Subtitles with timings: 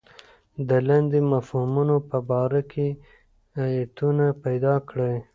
[0.67, 2.87] د لاندې مفهومونو په باره کې
[3.79, 5.15] ایتونه پیدا کړئ.